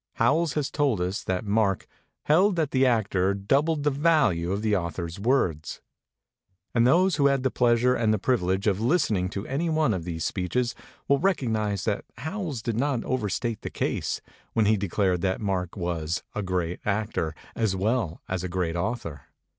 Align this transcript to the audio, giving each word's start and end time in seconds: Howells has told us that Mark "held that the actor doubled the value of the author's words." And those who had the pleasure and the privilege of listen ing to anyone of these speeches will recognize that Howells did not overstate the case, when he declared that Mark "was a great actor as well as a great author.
Howells 0.13 0.53
has 0.53 0.71
told 0.71 0.99
us 0.99 1.23
that 1.25 1.45
Mark 1.45 1.85
"held 2.23 2.55
that 2.55 2.71
the 2.71 2.87
actor 2.87 3.35
doubled 3.35 3.83
the 3.83 3.91
value 3.91 4.51
of 4.51 4.63
the 4.63 4.75
author's 4.75 5.19
words." 5.19 5.79
And 6.73 6.87
those 6.87 7.17
who 7.17 7.27
had 7.27 7.43
the 7.43 7.51
pleasure 7.51 7.93
and 7.93 8.11
the 8.11 8.17
privilege 8.17 8.65
of 8.65 8.81
listen 8.81 9.15
ing 9.15 9.29
to 9.29 9.45
anyone 9.45 9.93
of 9.93 10.03
these 10.03 10.25
speeches 10.25 10.73
will 11.07 11.19
recognize 11.19 11.83
that 11.85 12.05
Howells 12.17 12.63
did 12.63 12.77
not 12.77 13.03
overstate 13.03 13.61
the 13.61 13.69
case, 13.69 14.21
when 14.53 14.65
he 14.65 14.75
declared 14.75 15.21
that 15.21 15.39
Mark 15.39 15.77
"was 15.77 16.23
a 16.33 16.41
great 16.41 16.79
actor 16.83 17.35
as 17.55 17.75
well 17.75 18.23
as 18.27 18.43
a 18.43 18.49
great 18.49 18.75
author. 18.75 19.27